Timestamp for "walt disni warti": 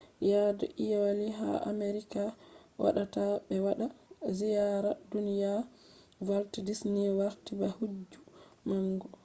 6.27-7.51